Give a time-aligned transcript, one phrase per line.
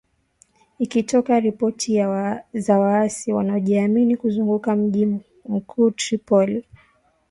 [0.79, 1.97] Ikitoa ripoti
[2.53, 5.17] za waasi wanaojihami kuzunguka mji
[5.49, 6.65] mkuu Tripoli.